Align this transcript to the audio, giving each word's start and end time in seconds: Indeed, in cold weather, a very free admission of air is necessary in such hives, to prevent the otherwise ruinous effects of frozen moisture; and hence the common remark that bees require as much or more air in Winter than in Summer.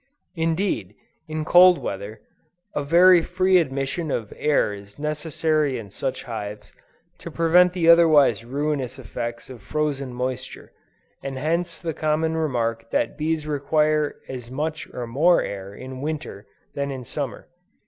Indeed, 0.33 0.95
in 1.27 1.45
cold 1.45 1.77
weather, 1.77 2.21
a 2.73 2.83
very 2.83 3.21
free 3.21 3.59
admission 3.59 4.09
of 4.09 4.33
air 4.35 4.73
is 4.73 4.97
necessary 4.97 5.77
in 5.77 5.91
such 5.91 6.23
hives, 6.23 6.73
to 7.19 7.29
prevent 7.29 7.73
the 7.73 7.87
otherwise 7.87 8.43
ruinous 8.43 8.97
effects 8.97 9.47
of 9.47 9.61
frozen 9.61 10.11
moisture; 10.11 10.71
and 11.21 11.37
hence 11.37 11.79
the 11.79 11.93
common 11.93 12.35
remark 12.35 12.89
that 12.89 13.15
bees 13.15 13.45
require 13.45 14.15
as 14.27 14.49
much 14.49 14.91
or 14.91 15.05
more 15.05 15.43
air 15.43 15.71
in 15.75 16.01
Winter 16.01 16.47
than 16.73 16.89
in 16.89 17.03
Summer. 17.03 17.47